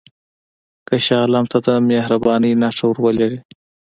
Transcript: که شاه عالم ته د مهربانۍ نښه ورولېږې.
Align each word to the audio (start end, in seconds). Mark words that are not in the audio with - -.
که 0.87 0.95
شاه 1.05 1.21
عالم 1.23 1.45
ته 1.51 1.57
د 1.65 1.67
مهربانۍ 1.89 2.51
نښه 2.61 2.85
ورولېږې. 2.89 3.39